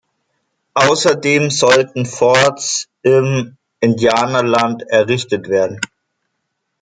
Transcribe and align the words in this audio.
Außerdem 0.73 1.51
sollten 1.51 2.07
Forts 2.07 2.87
im 3.03 3.55
Indianerland 3.81 4.81
errichtet 4.89 5.47
werden. 5.47 5.79